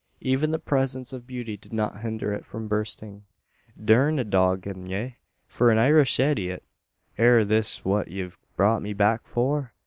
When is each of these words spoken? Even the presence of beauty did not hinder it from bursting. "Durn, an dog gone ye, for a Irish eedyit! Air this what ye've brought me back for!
Even 0.21 0.49
the 0.49 0.57
presence 0.57 1.13
of 1.13 1.27
beauty 1.27 1.55
did 1.55 1.71
not 1.71 2.01
hinder 2.01 2.33
it 2.33 2.43
from 2.43 2.67
bursting. 2.67 3.23
"Durn, 3.79 4.17
an 4.17 4.31
dog 4.31 4.61
gone 4.63 4.87
ye, 4.87 5.17
for 5.45 5.71
a 5.71 5.77
Irish 5.79 6.17
eedyit! 6.17 6.61
Air 7.19 7.45
this 7.45 7.85
what 7.85 8.07
ye've 8.07 8.39
brought 8.57 8.81
me 8.81 8.93
back 8.93 9.27
for! 9.27 9.73